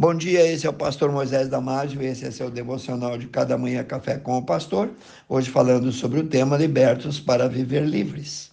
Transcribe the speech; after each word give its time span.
Bom 0.00 0.14
dia, 0.14 0.50
esse 0.50 0.66
é 0.66 0.70
o 0.70 0.72
pastor 0.72 1.12
Moisés 1.12 1.46
Damásio, 1.50 2.00
esse 2.00 2.24
é 2.24 2.30
seu 2.30 2.50
devocional 2.50 3.18
de 3.18 3.26
cada 3.26 3.58
manhã 3.58 3.84
café 3.84 4.16
com 4.16 4.38
o 4.38 4.42
pastor. 4.42 4.88
Hoje 5.28 5.50
falando 5.50 5.92
sobre 5.92 6.20
o 6.20 6.26
tema 6.26 6.56
Libertos 6.56 7.20
para 7.20 7.46
viver 7.46 7.84
livres. 7.84 8.50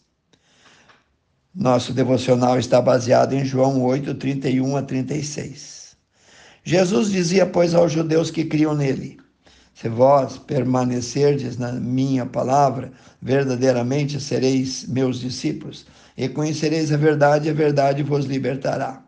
Nosso 1.56 1.94
devocional 1.94 2.60
está 2.60 2.82
baseado 2.82 3.32
em 3.32 3.46
João 3.46 3.82
8, 3.82 4.16
31 4.16 4.76
a 4.76 4.82
36. 4.82 5.96
Jesus 6.66 7.12
dizia, 7.12 7.46
pois, 7.46 7.74
aos 7.74 7.94
judeus 7.94 8.30
que 8.30 8.44
criam 8.44 8.76
nele: 8.76 9.18
Se 9.74 9.88
vós 9.88 10.38
permanecerdes 10.38 11.58
na 11.58 11.72
minha 11.72 12.26
palavra, 12.26 12.92
verdadeiramente 13.22 14.20
sereis 14.20 14.86
meus 14.86 15.22
discípulos, 15.22 15.86
e 16.18 16.28
conhecereis 16.28 16.92
a 16.92 16.98
verdade, 16.98 17.48
e 17.48 17.52
a 17.52 17.54
verdade 17.54 18.04
vos 18.04 18.26
libertará. 18.26 19.07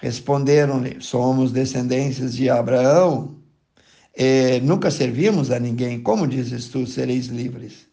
Responderam-lhe: 0.00 0.96
Somos 1.00 1.52
descendências 1.52 2.34
de 2.34 2.48
Abraão. 2.48 3.36
Nunca 4.62 4.90
servimos 4.90 5.50
a 5.50 5.58
ninguém. 5.58 6.00
Como 6.00 6.26
dizes 6.26 6.68
tu, 6.68 6.86
sereis 6.86 7.26
livres? 7.26 7.86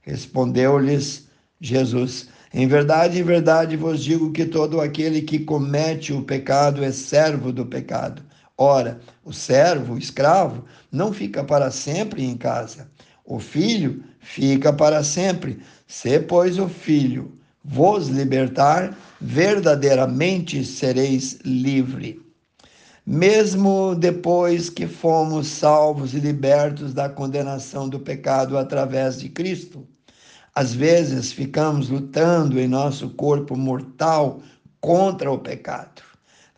Respondeu-lhes 0.00 1.28
Jesus: 1.60 2.28
Em 2.52 2.66
verdade, 2.66 3.18
em 3.18 3.22
verdade 3.22 3.76
vos 3.76 4.02
digo 4.02 4.32
que 4.32 4.46
todo 4.46 4.80
aquele 4.80 5.20
que 5.20 5.38
comete 5.38 6.14
o 6.14 6.22
pecado 6.22 6.82
é 6.82 6.90
servo 6.90 7.52
do 7.52 7.66
pecado. 7.66 8.22
Ora, 8.56 8.98
o 9.22 9.32
servo, 9.32 9.94
o 9.94 9.98
escravo, 9.98 10.64
não 10.90 11.12
fica 11.12 11.44
para 11.44 11.70
sempre 11.70 12.24
em 12.24 12.36
casa. 12.36 12.90
O 13.24 13.38
filho 13.38 14.02
fica 14.18 14.72
para 14.72 15.04
sempre. 15.04 15.60
Se, 15.86 16.18
pois, 16.20 16.58
o 16.58 16.68
filho 16.68 17.38
vos 17.64 18.08
libertar, 18.08 18.96
verdadeiramente 19.20 20.64
sereis 20.64 21.38
livre. 21.44 22.20
Mesmo 23.06 23.94
depois 23.94 24.70
que 24.70 24.86
fomos 24.86 25.46
salvos 25.48 26.14
e 26.14 26.20
libertos 26.20 26.94
da 26.94 27.08
condenação 27.08 27.88
do 27.88 27.98
pecado 27.98 28.56
através 28.56 29.18
de 29.18 29.28
Cristo, 29.28 29.86
às 30.54 30.74
vezes 30.74 31.32
ficamos 31.32 31.88
lutando 31.88 32.58
em 32.58 32.68
nosso 32.68 33.10
corpo 33.10 33.56
mortal 33.56 34.40
contra 34.80 35.30
o 35.30 35.38
pecado. 35.38 36.02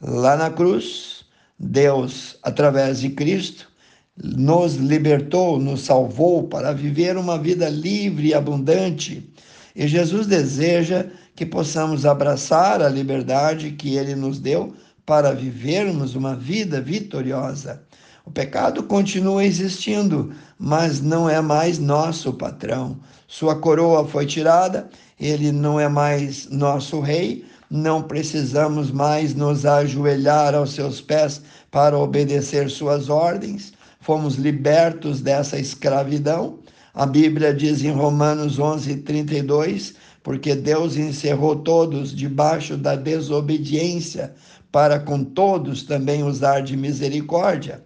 Lá 0.01 0.37
na 0.37 0.51
cruz, 0.51 1.25
Deus, 1.59 2.37
através 2.43 3.01
de 3.01 3.11
Cristo, 3.11 3.71
nos 4.17 4.75
libertou, 4.75 5.59
nos 5.59 5.83
salvou 5.83 6.49
para 6.49 6.73
viver 6.73 7.17
uma 7.17 7.39
vida 7.39 7.69
livre 7.69 8.29
e 8.29 8.35
abundante 8.35 9.33
e 9.75 9.87
Jesus 9.87 10.27
deseja 10.27 11.07
que 11.35 11.47
possamos 11.47 12.05
abraçar 12.05 12.83
a 12.83 12.89
liberdade 12.89 13.71
que 13.73 13.97
ele 13.97 14.15
nos 14.15 14.39
deu 14.39 14.75
para 15.07 15.33
vivermos 15.33 16.15
uma 16.15 16.37
vida 16.37 16.81
vitoriosa. 16.81 17.83
O 18.25 18.31
pecado 18.31 18.85
continua 18.85 19.45
existindo, 19.45 20.33
mas 20.59 21.01
não 21.01 21.29
é 21.29 21.41
mais 21.41 21.79
nosso 21.79 22.33
patrão. 22.35 23.01
Sua 23.27 23.57
coroa 23.57 24.07
foi 24.07 24.27
tirada, 24.27 24.89
ele 25.19 25.51
não 25.51 25.81
é 25.81 25.89
mais 25.89 26.49
nosso 26.49 27.01
rei, 27.01 27.45
não 27.69 28.03
precisamos 28.03 28.91
mais 28.91 29.35
nos 29.35 29.65
ajoelhar 29.65 30.55
aos 30.55 30.73
seus 30.75 31.01
pés 31.01 31.43
para 31.71 31.99
obedecer 31.99 32.71
suas 32.71 33.09
ordens. 33.09 33.73
Fomos 34.01 34.37
libertos 34.37 35.21
dessa 35.21 35.59
escravidão 35.59 36.59
a 36.95 37.07
Bíblia 37.07 37.55
diz 37.55 37.83
em 37.83 37.91
Romanos 37.91 38.59
11, 38.59 38.97
32, 38.97 39.95
porque 40.23 40.55
Deus 40.55 40.97
encerrou 40.97 41.57
todos 41.57 42.15
debaixo 42.15 42.77
da 42.77 42.95
desobediência, 42.95 44.35
para 44.71 44.99
com 44.99 45.25
todos 45.25 45.83
também 45.83 46.23
usar 46.23 46.61
de 46.61 46.77
misericórdia. 46.77 47.83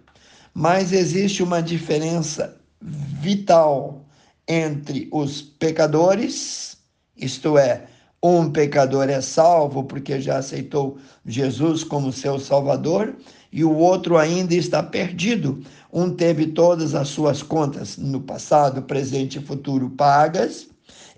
Mas 0.53 0.91
existe 0.91 1.41
uma 1.41 1.61
diferença 1.61 2.57
vital 2.81 4.05
entre 4.47 5.07
os 5.11 5.41
pecadores, 5.41 6.77
isto 7.15 7.57
é, 7.57 7.87
um 8.21 8.49
pecador 8.49 9.09
é 9.09 9.21
salvo 9.21 9.83
porque 9.83 10.19
já 10.19 10.37
aceitou 10.37 10.97
Jesus 11.25 11.83
como 11.83 12.11
seu 12.11 12.39
Salvador, 12.39 13.15
e 13.51 13.63
o 13.63 13.75
outro 13.75 14.17
ainda 14.17 14.53
está 14.53 14.83
perdido. 14.83 15.61
Um 15.91 16.09
teve 16.09 16.47
todas 16.47 16.93
as 16.93 17.07
suas 17.07 17.41
contas 17.41 17.97
no 17.97 18.21
passado, 18.21 18.81
presente 18.81 19.39
e 19.39 19.41
futuro 19.41 19.89
pagas, 19.89 20.67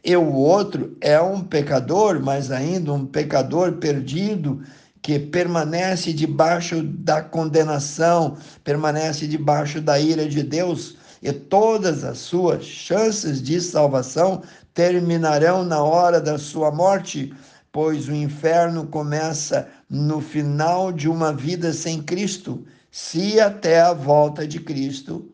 e 0.04 0.16
o 0.16 0.34
outro 0.34 0.96
é 1.02 1.20
um 1.20 1.42
pecador, 1.42 2.20
mas 2.22 2.52
ainda 2.52 2.94
um 2.94 3.06
pecador 3.06 3.74
perdido 3.74 4.62
que 5.02 5.18
permanece 5.18 6.14
debaixo 6.14 6.84
da 6.84 7.22
condenação, 7.22 8.38
permanece 8.64 9.28
debaixo 9.28 9.82
da 9.82 10.00
ira 10.00 10.28
de 10.28 10.44
Deus, 10.44 10.98
e 11.22 11.32
todas 11.34 12.04
as 12.04 12.18
suas 12.20 12.64
chances 12.64 13.42
de 13.42 13.60
salvação 13.60 14.42
terminarão 14.74 15.66
na 15.66 15.84
hora 15.84 16.22
da 16.22 16.38
sua 16.38 16.72
morte, 16.72 17.34
pois 17.72 18.08
o 18.08 18.14
inferno 18.14 18.88
começa 18.88 19.68
no 19.90 20.22
final 20.22 20.92
de 20.92 21.08
uma 21.08 21.34
vida 21.34 21.72
sem 21.74 22.02
Cristo, 22.02 22.66
se 22.92 23.40
até 23.40 23.82
a 23.82 23.94
volta 23.94 24.48
de 24.48 24.60
Cristo 24.60 25.30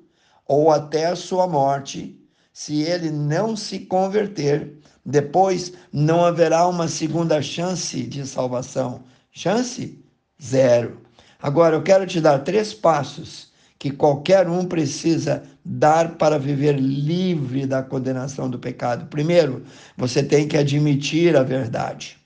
ou 0.48 0.72
até 0.72 1.08
a 1.08 1.16
sua 1.16 1.48
morte, 1.48 2.20
se 2.54 2.82
ele 2.82 3.10
não 3.10 3.56
se 3.56 3.80
converter, 3.80 4.78
depois 5.06 5.74
não 5.92 6.24
haverá 6.26 6.68
uma 6.68 6.88
segunda 6.88 7.42
chance 7.42 8.04
de 8.04 8.26
salvação. 8.26 9.04
Chance? 9.32 10.04
Zero. 10.42 11.02
Agora 11.42 11.76
eu 11.76 11.84
quero 11.84 12.06
te 12.06 12.20
dar 12.20 12.40
três 12.40 12.74
passos 12.74 13.52
que 13.78 13.92
qualquer 13.92 14.50
um 14.50 14.66
precisa 14.66 15.44
dar 15.64 16.16
para 16.16 16.40
viver 16.40 16.80
livre 16.80 17.66
da 17.66 17.84
condenação 17.84 18.50
do 18.50 18.58
pecado. 18.58 19.08
Primeiro, 19.08 19.64
você 19.98 20.24
tem 20.24 20.48
que 20.48 20.58
admitir 20.58 21.36
a 21.36 21.44
verdade. 21.44 22.18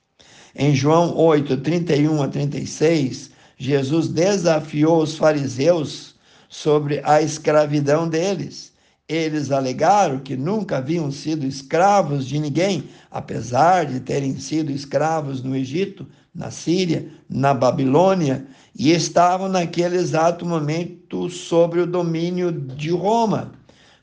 Em 0.56 0.74
João 0.74 1.16
8, 1.16 1.58
31 1.58 2.24
a 2.24 2.28
36, 2.28 3.30
Jesus 3.58 4.08
desafiou 4.08 5.04
os 5.04 5.16
fariseus 5.16 6.16
sobre 6.48 7.02
a 7.04 7.22
escravidão 7.22 8.10
deles. 8.10 8.74
Eles 9.08 9.52
alegaram 9.52 10.20
que 10.20 10.36
nunca 10.36 10.78
haviam 10.78 11.12
sido 11.12 11.46
escravos 11.46 12.26
de 12.26 12.40
ninguém, 12.40 12.86
apesar 13.12 13.86
de 13.86 14.00
terem 14.00 14.40
sido 14.40 14.72
escravos 14.72 15.44
no 15.44 15.56
Egito, 15.56 16.08
na 16.34 16.50
Síria, 16.50 17.08
na 17.30 17.54
Babilônia, 17.54 18.46
e 18.76 18.92
estavam 18.92 19.50
naquele 19.50 19.98
exato 19.98 20.46
momento 20.46 21.30
sobre 21.30 21.82
o 21.82 21.88
domínio 21.88 22.52
de 22.52 22.90
Roma. 22.90 23.52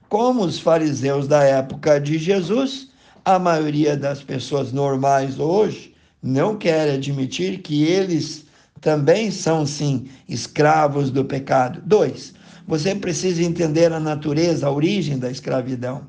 Como 0.09 0.45
os 0.45 0.61
fariseus 0.61 1.27
da 1.27 1.43
época 1.43 2.01
de 2.01 2.19
Jesus, 2.19 2.89
a 3.25 3.39
maioria 3.39 3.97
das 3.97 4.23
pessoas 4.23 4.73
normais 4.73 5.41
hoje 5.41 5.96
não 6.22 6.56
quer 6.56 6.91
admitir 6.91 7.59
que 7.59 7.84
eles 7.84 8.47
também 8.81 9.31
são, 9.31 9.66
sim, 9.66 10.06
escravos 10.28 11.10
do 11.10 11.25
pecado. 11.25 11.82
Dois, 11.84 12.34
você 12.66 12.94
precisa 12.94 13.43
entender 13.43 13.93
a 13.93 14.00
natureza, 14.00 14.66
a 14.66 14.71
origem 14.71 15.19
da 15.19 15.31
escravidão. 15.31 16.06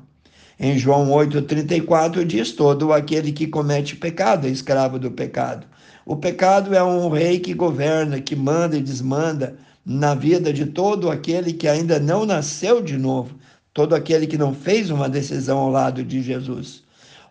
Em 0.58 0.76
João 0.76 1.10
8,34 1.10 2.24
diz: 2.24 2.52
Todo 2.52 2.92
aquele 2.92 3.30
que 3.32 3.46
comete 3.46 3.94
pecado 3.94 4.46
é 4.46 4.50
escravo 4.50 4.98
do 4.98 5.10
pecado. 5.10 5.66
O 6.04 6.16
pecado 6.16 6.74
é 6.74 6.82
um 6.82 7.08
rei 7.10 7.38
que 7.38 7.54
governa, 7.54 8.20
que 8.20 8.34
manda 8.34 8.76
e 8.76 8.82
desmanda 8.82 9.56
na 9.84 10.14
vida 10.14 10.52
de 10.52 10.66
todo 10.66 11.10
aquele 11.10 11.52
que 11.52 11.68
ainda 11.68 12.00
não 12.00 12.26
nasceu 12.26 12.82
de 12.82 12.98
novo, 12.98 13.36
todo 13.72 13.94
aquele 13.94 14.26
que 14.26 14.36
não 14.36 14.52
fez 14.52 14.90
uma 14.90 15.08
decisão 15.08 15.58
ao 15.58 15.70
lado 15.70 16.02
de 16.02 16.22
Jesus. 16.22 16.82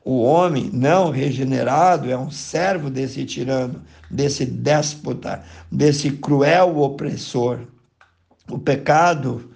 O 0.04 0.22
homem 0.22 0.70
não 0.72 1.10
regenerado 1.10 2.10
é 2.10 2.18
um 2.18 2.32
servo 2.32 2.90
desse 2.90 3.26
tirano, 3.26 3.82
desse 4.10 4.46
déspota, 4.46 5.44
desse 5.72 6.12
cruel 6.12 6.80
opressor. 6.80 7.60
O 8.50 8.58
pecado 8.58 9.52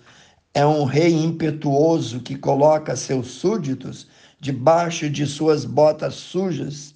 é 0.54 0.66
um 0.66 0.84
rei 0.84 1.14
impetuoso 1.14 2.20
que 2.20 2.36
coloca 2.36 2.96
seus 2.96 3.28
súditos 3.28 4.08
debaixo 4.40 5.10
de 5.10 5.26
suas 5.26 5.64
botas 5.64 6.16
sujas. 6.16 6.94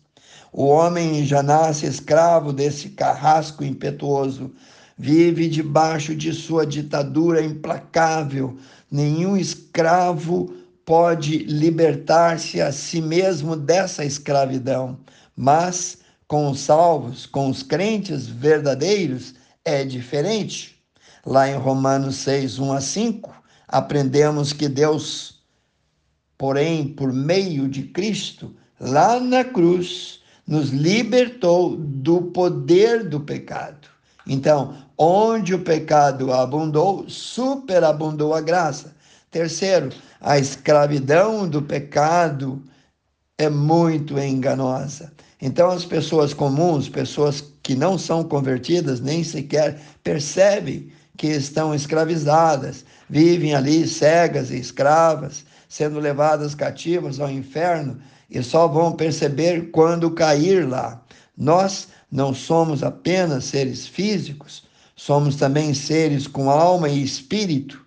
O 0.51 0.65
homem 0.65 1.25
já 1.25 1.41
nasce 1.41 1.85
escravo 1.85 2.51
desse 2.51 2.89
carrasco 2.89 3.63
impetuoso, 3.63 4.51
vive 4.97 5.47
debaixo 5.47 6.15
de 6.15 6.33
sua 6.33 6.65
ditadura 6.65 7.41
implacável. 7.41 8.57
Nenhum 8.91 9.37
escravo 9.37 10.53
pode 10.85 11.39
libertar-se 11.39 12.61
a 12.61 12.71
si 12.71 13.01
mesmo 13.01 13.55
dessa 13.55 14.05
escravidão, 14.05 14.99
mas 15.35 15.97
com 16.27 16.49
os 16.49 16.59
salvos, 16.59 17.25
com 17.25 17.49
os 17.49 17.63
crentes 17.63 18.27
verdadeiros, 18.27 19.33
é 19.63 19.83
diferente. 19.83 20.75
Lá 21.25 21.49
em 21.49 21.55
Romanos 21.55 22.17
6, 22.17 22.59
1 22.59 22.73
a 22.73 22.81
5, 22.81 23.43
aprendemos 23.67 24.53
que 24.53 24.69
Deus, 24.69 25.41
porém, 26.37 26.87
por 26.87 27.11
meio 27.11 27.67
de 27.67 27.83
Cristo, 27.83 28.55
lá 28.79 29.19
na 29.19 29.43
cruz, 29.43 30.19
nos 30.47 30.69
libertou 30.69 31.75
do 31.75 32.21
poder 32.21 33.03
do 33.09 33.19
pecado. 33.19 33.87
Então, 34.27 34.75
onde 34.97 35.53
o 35.53 35.63
pecado 35.63 36.31
abundou, 36.31 37.05
superabundou 37.07 38.33
a 38.33 38.41
graça. 38.41 38.95
Terceiro, 39.35 39.89
a 40.21 40.39
escravidão 40.39 41.45
do 41.45 41.61
pecado 41.61 42.63
é 43.37 43.49
muito 43.49 44.17
enganosa. 44.17 45.11
Então, 45.41 45.69
as 45.69 45.83
pessoas 45.83 46.33
comuns, 46.33 46.87
pessoas 46.87 47.43
que 47.61 47.75
não 47.75 47.97
são 47.97 48.23
convertidas, 48.23 49.01
nem 49.01 49.25
sequer 49.25 49.77
percebem 50.01 50.89
que 51.17 51.27
estão 51.27 51.75
escravizadas, 51.75 52.85
vivem 53.09 53.53
ali 53.53 53.85
cegas 53.85 54.51
e 54.51 54.57
escravas, 54.57 55.43
sendo 55.67 55.99
levadas 55.99 56.55
cativas 56.55 57.19
ao 57.19 57.29
inferno 57.29 57.99
e 58.29 58.41
só 58.41 58.69
vão 58.69 58.93
perceber 58.93 59.69
quando 59.71 60.11
cair 60.11 60.65
lá. 60.65 61.03
Nós 61.37 61.89
não 62.09 62.33
somos 62.33 62.83
apenas 62.83 63.43
seres 63.43 63.85
físicos, 63.85 64.63
somos 64.95 65.35
também 65.35 65.73
seres 65.73 66.25
com 66.25 66.49
alma 66.49 66.87
e 66.87 67.03
espírito. 67.03 67.84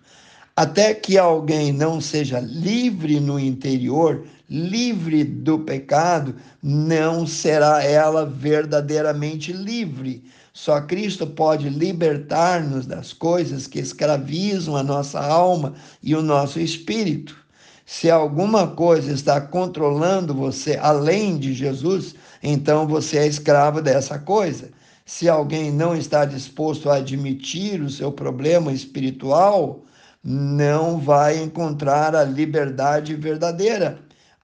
Até 0.59 0.93
que 0.93 1.17
alguém 1.17 1.71
não 1.71 2.01
seja 2.01 2.37
livre 2.41 3.17
no 3.21 3.39
interior, 3.39 4.25
livre 4.49 5.23
do 5.23 5.59
pecado, 5.59 6.35
não 6.61 7.25
será 7.25 7.81
ela 7.81 8.25
verdadeiramente 8.25 9.53
livre. 9.53 10.21
Só 10.51 10.81
Cristo 10.81 11.25
pode 11.25 11.69
libertar-nos 11.69 12.85
das 12.85 13.13
coisas 13.13 13.67
que 13.67 13.79
escravizam 13.79 14.75
a 14.75 14.83
nossa 14.83 15.21
alma 15.21 15.75
e 16.03 16.13
o 16.13 16.21
nosso 16.21 16.59
espírito. 16.59 17.37
Se 17.85 18.11
alguma 18.11 18.67
coisa 18.67 19.13
está 19.13 19.39
controlando 19.39 20.33
você 20.33 20.75
além 20.75 21.37
de 21.37 21.53
Jesus, 21.53 22.15
então 22.43 22.85
você 22.85 23.19
é 23.19 23.27
escravo 23.27 23.81
dessa 23.81 24.19
coisa. 24.19 24.71
Se 25.05 25.29
alguém 25.29 25.71
não 25.71 25.95
está 25.95 26.25
disposto 26.25 26.89
a 26.89 26.95
admitir 26.95 27.81
o 27.81 27.89
seu 27.89 28.11
problema 28.11 28.73
espiritual, 28.73 29.85
não 30.23 30.99
vai 30.99 31.41
encontrar 31.41 32.15
a 32.15 32.23
liberdade 32.23 33.15
verdadeira 33.15 33.99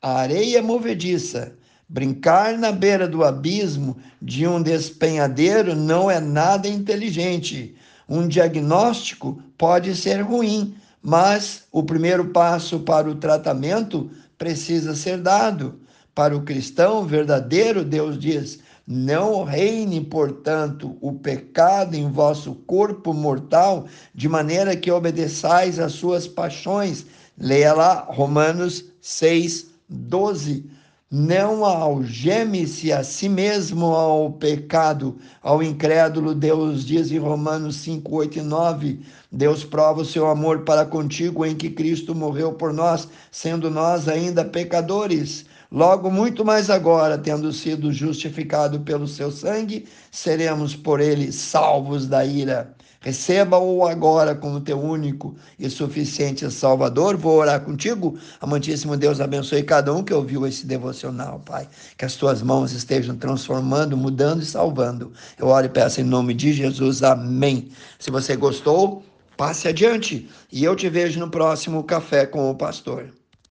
a 0.06 0.20
areia 0.20 0.62
movediça. 0.62 1.54
Brincar 1.90 2.60
na 2.60 2.72
beira 2.72 3.08
do 3.08 3.24
abismo 3.24 3.98
de 4.22 4.46
um 4.46 4.62
despenhadeiro 4.62 5.76
não 5.76 6.12
é 6.12 6.20
nada 6.20 6.68
inteligente. 6.68 7.76
Um 8.08 8.28
diagnóstico 8.28 9.42
pode 9.58 9.96
ser 9.96 10.22
ruim, 10.22 10.76
mas 11.02 11.64
o 11.72 11.82
primeiro 11.82 12.26
passo 12.26 12.82
para 12.82 13.10
o 13.10 13.16
tratamento 13.16 14.12
precisa 14.38 14.96
ser 14.96 15.18
dado. 15.18 15.80
Para 16.14 16.38
o 16.38 16.44
cristão 16.44 17.04
verdadeiro, 17.04 17.84
Deus 17.84 18.20
diz: 18.20 18.60
não 18.88 19.44
reine, 19.44 20.00
portanto, 20.00 20.96
o 21.02 21.14
pecado 21.14 21.96
em 21.96 22.12
vosso 22.12 22.54
corpo 22.68 23.14
mortal, 23.14 23.88
de 24.14 24.30
maneira 24.30 24.76
que 24.76 24.92
obedeçais 24.92 25.80
às 25.80 25.94
suas 25.94 26.28
paixões. 26.28 27.06
Leia 27.36 27.74
lá 27.74 28.08
Romanos 28.10 28.86
6, 29.02 29.72
12. 29.90 30.70
Não 31.10 31.64
algeme-se 31.64 32.92
a 32.92 33.04
si 33.04 33.30
mesmo 33.30 33.88
ao 33.88 34.32
pecado, 34.34 35.18
ao 35.42 35.64
incrédulo, 35.64 36.36
Deus 36.36 36.84
diz 36.84 37.12
em 37.12 37.18
Romanos 37.18 37.78
5, 37.78 38.16
8 38.16 38.40
e 38.40 38.42
9. 38.42 39.00
Deus 39.32 39.64
prova 39.64 40.02
o 40.02 40.06
seu 40.06 40.28
amor 40.28 40.62
para 40.62 40.86
contigo 40.86 41.46
em 41.46 41.56
que 41.56 41.70
Cristo 41.70 42.14
morreu 42.14 42.54
por 42.54 42.74
nós, 42.74 43.08
sendo 43.32 43.72
nós 43.72 44.08
ainda 44.08 44.46
pecadores. 44.46 45.46
Logo, 45.76 46.10
muito 46.10 46.46
mais 46.46 46.70
agora, 46.70 47.18
tendo 47.18 47.52
sido 47.52 47.92
justificado 47.92 48.80
pelo 48.80 49.06
seu 49.06 49.30
sangue, 49.30 49.86
seremos 50.10 50.74
por 50.74 51.02
ele 51.02 51.34
salvos 51.34 52.08
da 52.08 52.26
ira. 52.26 52.74
Receba-o 53.02 53.86
agora 53.86 54.34
como 54.34 54.62
teu 54.62 54.80
único 54.80 55.36
e 55.60 55.70
suficiente 55.70 56.50
Salvador. 56.50 57.18
Vou 57.18 57.40
orar 57.40 57.60
contigo. 57.60 58.18
Amantíssimo 58.40 58.96
Deus, 58.96 59.20
abençoe 59.20 59.64
cada 59.64 59.94
um 59.94 60.02
que 60.02 60.14
ouviu 60.14 60.48
esse 60.48 60.66
devocional, 60.66 61.42
Pai. 61.46 61.68
Que 61.98 62.06
as 62.06 62.16
tuas 62.16 62.42
mãos 62.42 62.72
estejam 62.72 63.18
transformando, 63.18 63.98
mudando 63.98 64.44
e 64.44 64.46
salvando. 64.46 65.12
Eu 65.38 65.48
oro 65.48 65.66
e 65.66 65.70
peço 65.70 66.00
em 66.00 66.06
nome 66.06 66.34
de 66.34 66.54
Jesus. 66.54 67.04
Amém. 67.04 67.68
Se 68.00 68.10
você 68.10 68.38
gostou, 68.38 69.04
passe 69.36 69.68
adiante. 69.68 70.30
E 70.50 70.64
eu 70.64 70.74
te 70.74 70.88
vejo 70.88 71.20
no 71.20 71.30
próximo 71.30 71.84
Café 71.84 72.26
com 72.26 72.50
o 72.50 72.56
Pastor. 72.56 73.10